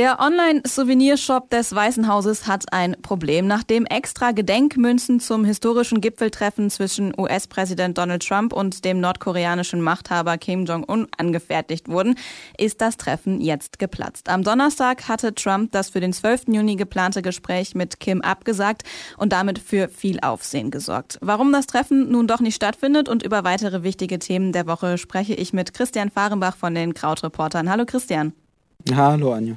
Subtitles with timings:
[0.00, 3.46] Der Online-Souvenirshop des Weißen Hauses hat ein Problem.
[3.46, 10.64] Nachdem extra Gedenkmünzen zum historischen Gipfeltreffen zwischen US-Präsident Donald Trump und dem nordkoreanischen Machthaber Kim
[10.64, 12.14] Jong-un angefertigt wurden,
[12.56, 14.30] ist das Treffen jetzt geplatzt.
[14.30, 16.44] Am Donnerstag hatte Trump das für den 12.
[16.46, 18.84] Juni geplante Gespräch mit Kim abgesagt
[19.18, 21.18] und damit für viel Aufsehen gesorgt.
[21.20, 25.34] Warum das Treffen nun doch nicht stattfindet und über weitere wichtige Themen der Woche spreche
[25.34, 27.68] ich mit Christian Fahrenbach von den Krautreportern.
[27.68, 28.32] Hallo Christian.
[28.94, 29.56] Hallo Anja.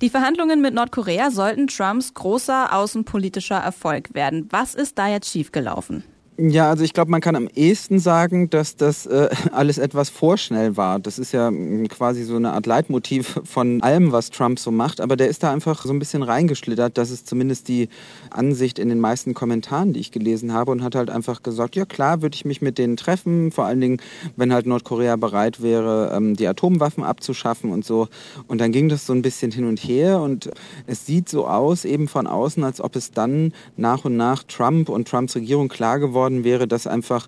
[0.00, 4.48] Die Verhandlungen mit Nordkorea sollten Trumps großer außenpolitischer Erfolg werden.
[4.50, 6.04] Was ist da jetzt schiefgelaufen?
[6.36, 10.76] Ja, also ich glaube, man kann am ehesten sagen, dass das äh, alles etwas vorschnell
[10.76, 10.98] war.
[10.98, 15.00] Das ist ja mm, quasi so eine Art Leitmotiv von allem, was Trump so macht.
[15.00, 16.98] Aber der ist da einfach so ein bisschen reingeschlittert.
[16.98, 17.88] Das ist zumindest die
[18.30, 20.72] Ansicht in den meisten Kommentaren, die ich gelesen habe.
[20.72, 23.52] Und hat halt einfach gesagt, ja klar, würde ich mich mit denen treffen.
[23.52, 23.98] Vor allen Dingen,
[24.34, 28.08] wenn halt Nordkorea bereit wäre, ähm, die Atomwaffen abzuschaffen und so.
[28.48, 30.20] Und dann ging das so ein bisschen hin und her.
[30.20, 30.50] Und
[30.88, 34.88] es sieht so aus, eben von außen, als ob es dann nach und nach Trump
[34.88, 37.26] und Trumps Regierung klar geworden worden wäre, dass einfach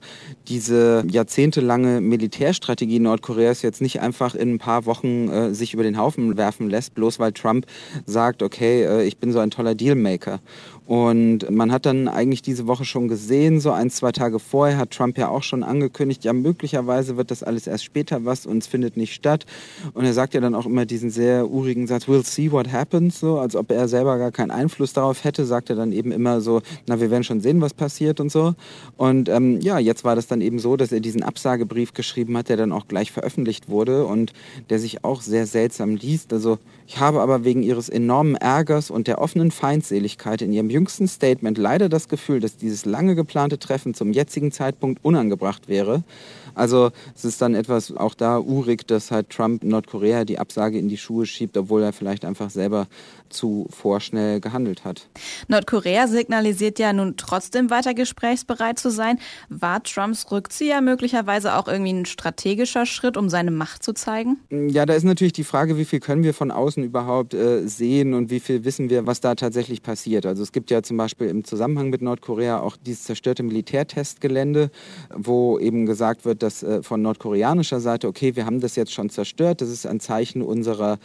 [0.48, 5.98] diese jahrzehntelange Militärstrategie Nordkoreas jetzt nicht einfach in ein paar Wochen äh, sich über den
[5.98, 7.66] Haufen werfen lässt, bloß weil Trump
[8.06, 10.40] sagt, okay, äh, ich bin so ein toller Dealmaker.
[10.86, 14.92] Und man hat dann eigentlich diese Woche schon gesehen, so ein, zwei Tage vorher hat
[14.92, 18.68] Trump ja auch schon angekündigt, ja möglicherweise wird das alles erst später was und es
[18.68, 19.46] findet nicht statt.
[19.94, 23.18] Und er sagt ja dann auch immer diesen sehr urigen Satz, we'll see what happens,
[23.18, 26.40] so als ob er selber gar keinen Einfluss darauf hätte, sagt er dann eben immer
[26.40, 28.54] so, na wir werden schon sehen, was passiert und so.
[28.96, 32.48] Und ähm, ja, jetzt war das dann eben so, dass er diesen Absagebrief geschrieben hat,
[32.48, 34.32] der dann auch gleich veröffentlicht wurde und
[34.70, 36.32] der sich auch sehr seltsam liest.
[36.32, 41.08] Also ich habe aber wegen ihres enormen Ärgers und der offenen Feindseligkeit in ihrem jüngsten
[41.08, 46.04] Statement leider das Gefühl, dass dieses lange geplante Treffen zum jetzigen Zeitpunkt unangebracht wäre.
[46.54, 50.88] Also es ist dann etwas auch da urig, dass halt Trump Nordkorea die Absage in
[50.88, 52.88] die Schuhe schiebt, obwohl er vielleicht einfach selber
[53.28, 55.08] zu vorschnell gehandelt hat.
[55.48, 59.18] Nordkorea signalisiert ja nun trotzdem weiter gesprächsbereit zu sein.
[59.48, 64.38] War Trumps Rückzieher möglicherweise auch irgendwie ein strategischer Schritt, um seine Macht zu zeigen?
[64.50, 68.14] Ja, da ist natürlich die Frage, wie viel können wir von außen überhaupt äh, sehen
[68.14, 70.26] und wie viel wissen wir, was da tatsächlich passiert.
[70.26, 74.70] Also es gibt ja zum Beispiel im Zusammenhang mit Nordkorea auch dieses zerstörte Militärtestgelände,
[75.14, 79.10] wo eben gesagt wird, dass äh, von nordkoreanischer Seite, okay, wir haben das jetzt schon
[79.10, 80.98] zerstört, das ist ein Zeichen unserer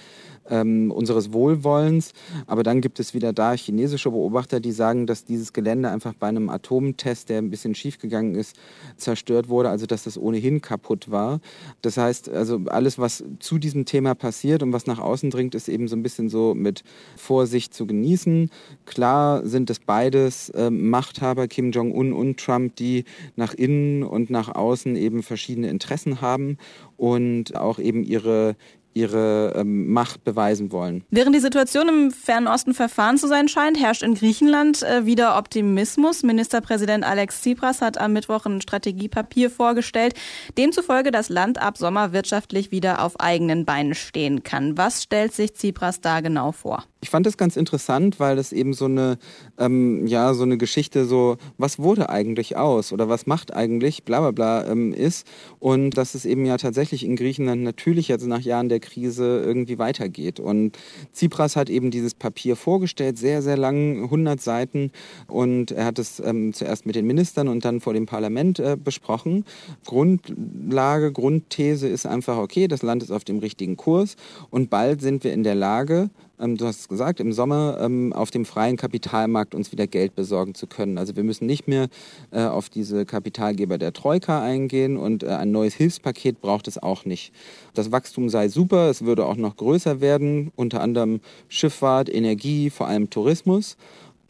[0.49, 2.13] ähm, unseres Wohlwollens.
[2.47, 6.27] Aber dann gibt es wieder da chinesische Beobachter, die sagen, dass dieses Gelände einfach bei
[6.27, 8.55] einem Atomtest, der ein bisschen schiefgegangen ist,
[8.97, 11.39] zerstört wurde, also dass das ohnehin kaputt war.
[11.81, 15.69] Das heißt, also alles, was zu diesem Thema passiert und was nach außen dringt, ist
[15.69, 16.83] eben so ein bisschen so mit
[17.15, 18.49] Vorsicht zu genießen.
[18.85, 24.53] Klar sind es beides äh, Machthaber, Kim Jong-un und Trump, die nach innen und nach
[24.53, 26.57] außen eben verschiedene Interessen haben
[26.97, 28.55] und auch eben ihre,
[28.93, 31.03] ihre ähm, Macht beweisen wollen.
[31.09, 35.37] Während die Situation im Fernen Osten verfahren zu sein scheint, herrscht in Griechenland äh, wieder
[35.37, 36.23] Optimismus.
[36.23, 40.13] Ministerpräsident Alex Tsipras hat am Mittwoch ein Strategiepapier vorgestellt,
[40.57, 44.77] demzufolge das Land ab Sommer wirtschaftlich wieder auf eigenen Beinen stehen kann.
[44.77, 46.85] Was stellt sich Tsipras da genau vor?
[47.03, 49.17] Ich fand das ganz interessant, weil das eben so eine,
[49.57, 54.19] ähm, ja, so eine Geschichte so, was wurde eigentlich aus oder was macht eigentlich, bla
[54.19, 55.25] bla bla ähm, ist.
[55.59, 59.79] Und dass es eben ja tatsächlich in Griechenland natürlich jetzt nach Jahren der Krise irgendwie
[59.79, 60.39] weitergeht.
[60.39, 60.77] Und
[61.11, 64.91] Tsipras hat eben dieses Papier vorgestellt, sehr, sehr lang, 100 Seiten.
[65.27, 68.77] Und er hat es ähm, zuerst mit den Ministern und dann vor dem Parlament äh,
[68.81, 69.43] besprochen.
[69.85, 74.17] Grundlage, Grundthese ist einfach, okay, das Land ist auf dem richtigen Kurs
[74.51, 78.13] und bald sind wir in der Lage, ähm, du hast es gesagt, im Sommer ähm,
[78.13, 80.97] auf dem freien Kapitalmarkt uns wieder Geld besorgen zu können.
[80.97, 81.87] Also wir müssen nicht mehr
[82.31, 87.05] äh, auf diese Kapitalgeber der Troika eingehen und äh, ein neues Hilfspaket braucht es auch
[87.05, 87.33] nicht.
[87.73, 92.87] Das Wachstum sei super, es würde auch noch größer werden, unter anderem Schifffahrt, Energie, vor
[92.87, 93.77] allem Tourismus.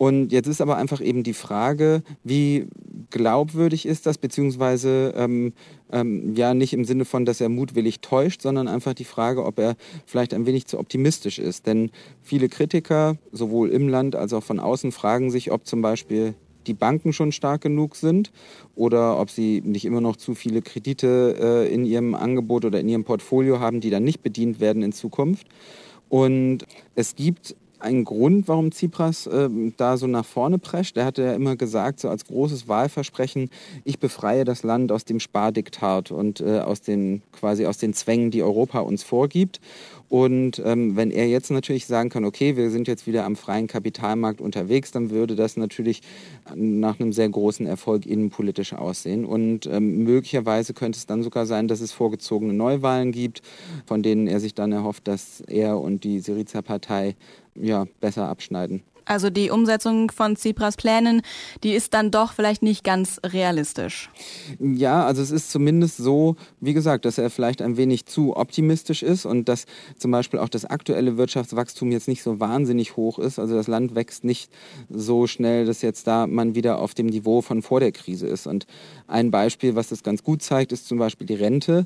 [0.01, 2.67] Und jetzt ist aber einfach eben die Frage, wie
[3.11, 5.53] glaubwürdig ist das, beziehungsweise ähm,
[5.91, 9.59] ähm, ja nicht im Sinne von, dass er mutwillig täuscht, sondern einfach die Frage, ob
[9.59, 9.75] er
[10.05, 11.67] vielleicht ein wenig zu optimistisch ist.
[11.67, 11.91] Denn
[12.22, 16.34] viele Kritiker, sowohl im Land als auch von außen, fragen sich, ob zum Beispiel
[16.67, 18.31] die Banken schon stark genug sind
[18.75, 22.90] oder ob sie nicht immer noch zu viele Kredite äh, in ihrem Angebot oder in
[22.90, 25.47] ihrem Portfolio haben, die dann nicht bedient werden in Zukunft.
[26.09, 26.66] Und
[26.96, 30.97] es gibt ein Grund, warum Tsipras äh, da so nach vorne prescht.
[30.97, 33.49] Er hatte ja immer gesagt, so als großes Wahlversprechen,
[33.83, 38.31] ich befreie das Land aus dem Spardiktat und äh, aus den quasi aus den Zwängen,
[38.31, 39.59] die Europa uns vorgibt.
[40.11, 43.67] Und ähm, wenn er jetzt natürlich sagen kann, okay, wir sind jetzt wieder am freien
[43.67, 46.01] Kapitalmarkt unterwegs, dann würde das natürlich
[46.53, 49.23] nach einem sehr großen Erfolg innenpolitisch aussehen.
[49.23, 53.41] Und ähm, möglicherweise könnte es dann sogar sein, dass es vorgezogene Neuwahlen gibt,
[53.85, 57.16] von denen er sich dann erhofft, dass er und die Syriza-Partei
[57.56, 58.84] ja, besser abschneiden.
[59.11, 61.22] Also die Umsetzung von Tsipras Plänen,
[61.66, 64.09] die ist dann doch vielleicht nicht ganz realistisch.
[64.58, 69.03] Ja, also es ist zumindest so, wie gesagt, dass er vielleicht ein wenig zu optimistisch
[69.03, 69.66] ist und dass
[69.97, 73.37] zum Beispiel auch das aktuelle Wirtschaftswachstum jetzt nicht so wahnsinnig hoch ist.
[73.37, 74.49] Also das Land wächst nicht
[74.90, 78.47] so schnell, dass jetzt da man wieder auf dem Niveau von vor der Krise ist.
[78.47, 78.66] Und
[79.07, 81.85] ein Beispiel, was das ganz gut zeigt, ist zum Beispiel die Rente.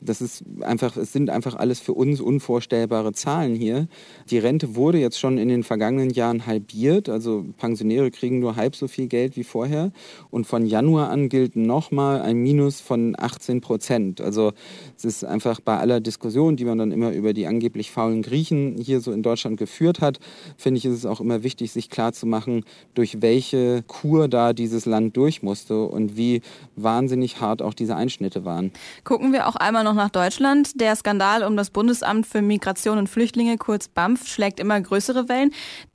[0.00, 3.88] Das ist einfach, es sind einfach alles für uns unvorstellbare Zahlen hier.
[4.30, 6.61] Die Rente wurde jetzt schon in den vergangenen Jahren halbiert.
[7.08, 9.92] Also Pensionäre kriegen nur halb so viel Geld wie vorher.
[10.30, 14.20] Und von Januar an gilt nochmal ein Minus von 18 Prozent.
[14.20, 14.52] Also
[14.96, 18.76] es ist einfach bei aller Diskussion, die man dann immer über die angeblich faulen Griechen
[18.78, 20.18] hier so in Deutschland geführt hat,
[20.56, 22.64] finde ich, ist es auch immer wichtig, sich klarzumachen,
[22.94, 26.42] durch welche Kur da dieses Land durch musste und wie
[26.76, 28.72] wahnsinnig hart auch diese Einschnitte waren.
[29.04, 30.80] Gucken wir auch einmal noch nach Deutschland.
[30.80, 35.52] Der Skandal um das Bundesamt für Migration und Flüchtlinge, kurz BAMF, schlägt immer größere Wellen.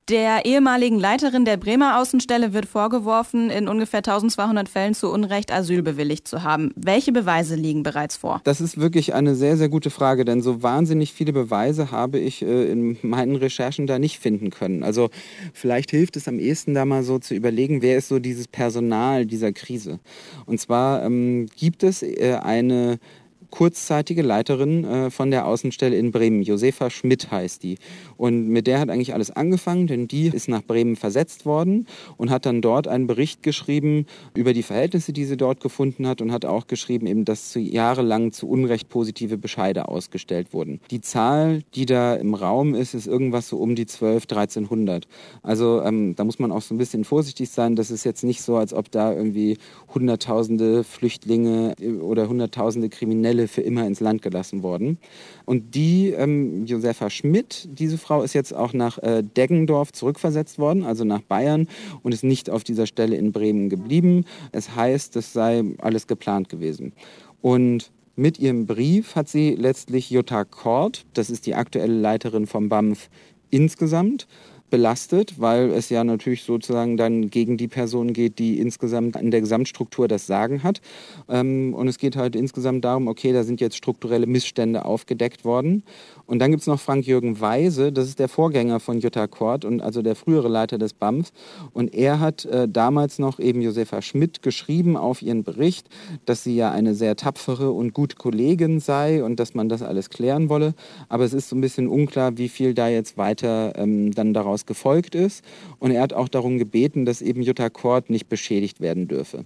[0.09, 5.81] Der ehemaligen Leiterin der Bremer Außenstelle wird vorgeworfen, in ungefähr 1200 Fällen zu Unrecht Asyl
[5.81, 6.71] bewilligt zu haben.
[6.77, 8.39] Welche Beweise liegen bereits vor?
[8.45, 12.41] Das ist wirklich eine sehr, sehr gute Frage, denn so wahnsinnig viele Beweise habe ich
[12.41, 14.81] äh, in meinen Recherchen da nicht finden können.
[14.81, 15.09] Also
[15.51, 19.25] vielleicht hilft es am ehesten da mal so zu überlegen, wer ist so dieses Personal
[19.25, 19.99] dieser Krise.
[20.45, 22.99] Und zwar ähm, gibt es äh, eine
[23.49, 26.41] kurzzeitige Leiterin äh, von der Außenstelle in Bremen.
[26.41, 27.77] Josefa Schmidt heißt die.
[28.17, 32.29] Und mit der hat eigentlich alles angefangen, denn die ist nach Bremen versetzt worden und
[32.29, 34.05] hat dann dort einen Bericht geschrieben
[34.35, 37.59] über die Verhältnisse, die sie dort gefunden hat und hat auch geschrieben, eben, dass zu,
[37.59, 40.79] jahrelang zu Unrecht positive Bescheide ausgestellt wurden.
[40.91, 45.07] Die Zahl, die da im Raum ist, ist irgendwas so um die 12, 1300.
[45.43, 47.75] Also ähm, da muss man auch so ein bisschen vorsichtig sein.
[47.75, 49.57] Das ist jetzt nicht so, als ob da irgendwie
[49.93, 54.97] Hunderttausende Flüchtlinge oder Hunderttausende Kriminelle Fälle für immer ins Land gelassen worden.
[55.45, 60.83] Und die, ähm, Josefa Schmidt, diese Frau ist jetzt auch nach äh, Deggendorf zurückversetzt worden,
[60.83, 61.67] also nach Bayern
[62.03, 64.25] und ist nicht auf dieser Stelle in Bremen geblieben.
[64.51, 66.93] Es heißt, es sei alles geplant gewesen.
[67.41, 72.69] Und mit ihrem Brief hat sie letztlich Jutta Kort, das ist die aktuelle Leiterin vom
[72.69, 73.09] BAMF
[73.51, 74.27] insgesamt,
[74.69, 79.41] belastet, weil es ja natürlich sozusagen dann gegen die Person geht, die insgesamt in der
[79.41, 80.81] Gesamtstruktur das Sagen hat.
[81.29, 85.83] Ähm, und es geht halt insgesamt darum, okay, da sind jetzt strukturelle Missstände aufgedeckt worden.
[86.25, 89.81] Und dann gibt es noch Frank-Jürgen Weise, das ist der Vorgänger von Jutta Kort und
[89.81, 91.31] also der frühere Leiter des BAMF.
[91.73, 95.87] Und er hat äh, damals noch eben Josefa Schmidt geschrieben auf ihren Bericht,
[96.25, 100.09] dass sie ja eine sehr tapfere und gute Kollegin sei und dass man das alles
[100.09, 100.73] klären wolle.
[101.07, 104.56] Aber es ist so ein bisschen unklar, wie viel da jetzt weiter ähm, dann daraus
[104.65, 105.43] gefolgt ist.
[105.79, 109.45] Und er hat auch darum gebeten, dass eben Jutta Kort nicht beschädigt werden dürfe.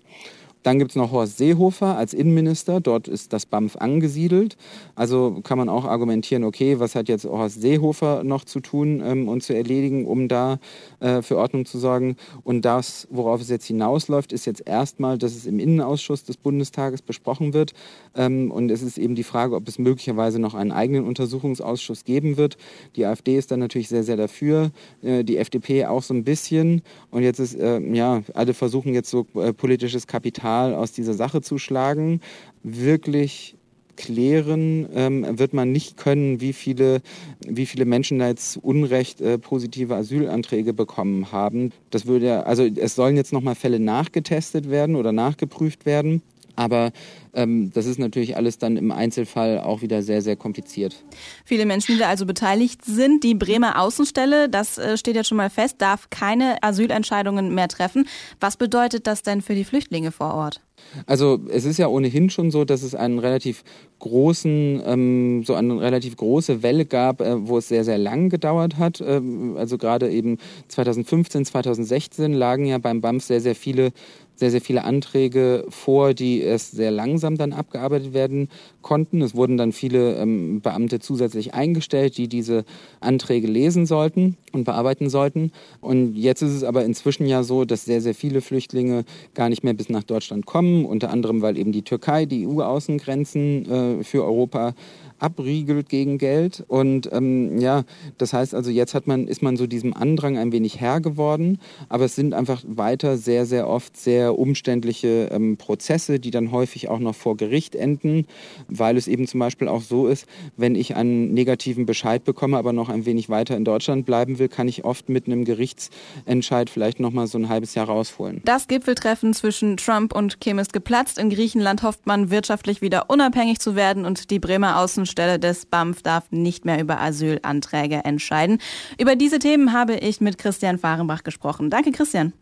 [0.63, 2.81] Dann gibt es noch Horst Seehofer als Innenminister.
[2.81, 4.57] Dort ist das BAMF angesiedelt.
[4.95, 9.27] Also kann man auch argumentieren, okay, was hat jetzt Horst Seehofer noch zu tun ähm,
[9.27, 10.59] und zu erledigen, um da
[10.99, 12.15] äh, für Ordnung zu sorgen.
[12.43, 17.01] Und das, worauf es jetzt hinausläuft, ist jetzt erstmal, dass es im Innenausschuss des Bundestages
[17.01, 17.73] besprochen wird.
[18.15, 22.37] Ähm, und es ist eben die Frage, ob es möglicherweise noch einen eigenen Untersuchungsausschuss geben
[22.37, 22.57] wird.
[22.95, 24.71] Die AfD ist dann natürlich sehr, sehr dafür.
[25.01, 26.83] Äh, die FDP auch so ein bisschen.
[27.09, 31.13] Und jetzt ist, äh, ja, alle versuchen jetzt so äh, politisches Kapital Kapital aus dieser
[31.13, 32.21] Sache zu schlagen.
[32.63, 33.55] Wirklich
[33.95, 37.01] klären ähm, wird man nicht können, wie viele,
[37.45, 41.71] wie viele Menschen da jetzt Unrecht äh, positive Asylanträge bekommen haben.
[41.89, 46.21] Das würde also es sollen jetzt nochmal Fälle nachgetestet werden oder nachgeprüft werden.
[46.55, 46.91] Aber
[47.33, 51.03] ähm, das ist natürlich alles dann im Einzelfall auch wieder sehr, sehr kompliziert.
[51.45, 53.23] Viele Menschen, die da also beteiligt sind.
[53.23, 58.07] Die Bremer Außenstelle, das äh, steht jetzt schon mal fest, darf keine Asylentscheidungen mehr treffen.
[58.39, 60.61] Was bedeutet das denn für die Flüchtlinge vor Ort?
[61.05, 63.63] Also es ist ja ohnehin schon so, dass es einen relativ
[63.99, 68.77] großen, ähm, so eine relativ große Welle gab, äh, wo es sehr, sehr lang gedauert
[68.77, 69.01] hat.
[69.01, 73.91] Ähm, also gerade eben 2015, 2016 lagen ja beim BAMF sehr, sehr viele
[74.35, 78.49] sehr, sehr viele Anträge vor, die erst sehr langsam dann abgearbeitet werden
[78.81, 79.21] konnten.
[79.21, 82.65] Es wurden dann viele ähm, Beamte zusätzlich eingestellt, die diese
[82.99, 85.51] Anträge lesen sollten und bearbeiten sollten.
[85.79, 89.63] Und jetzt ist es aber inzwischen ja so, dass sehr, sehr viele Flüchtlinge gar nicht
[89.63, 94.23] mehr bis nach Deutschland kommen, unter anderem, weil eben die Türkei die EU-Außengrenzen äh, für
[94.23, 94.73] Europa
[95.21, 96.63] abriegelt gegen Geld.
[96.67, 97.83] Und ähm, ja,
[98.17, 101.59] das heißt also, jetzt hat man, ist man so diesem Andrang ein wenig Herr geworden,
[101.89, 106.89] aber es sind einfach weiter sehr, sehr oft sehr umständliche ähm, Prozesse, die dann häufig
[106.89, 108.25] auch noch vor Gericht enden,
[108.67, 110.25] weil es eben zum Beispiel auch so ist,
[110.57, 114.49] wenn ich einen negativen Bescheid bekomme, aber noch ein wenig weiter in Deutschland bleiben will,
[114.49, 118.41] kann ich oft mit einem Gerichtsentscheid vielleicht noch mal so ein halbes Jahr rausholen.
[118.45, 121.19] Das Gipfeltreffen zwischen Trump und Kim ist geplatzt.
[121.19, 126.01] In Griechenland hofft man wirtschaftlich wieder unabhängig zu werden und die Bremer Außenstelle des BAMF
[126.01, 128.59] darf nicht mehr über Asylanträge entscheiden.
[128.97, 131.69] Über diese Themen habe ich mit Christian Fahrenbach gesprochen.
[131.69, 132.33] Danke, Christian.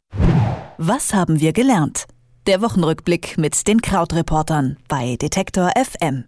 [0.77, 2.05] Was haben wir gelernt?
[2.47, 6.25] Der Wochenrückblick mit den Krautreportern bei Detektor FM.